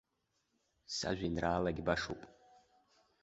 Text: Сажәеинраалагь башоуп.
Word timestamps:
Сажәеинраалагь 0.95 1.81
башоуп. 1.89 2.21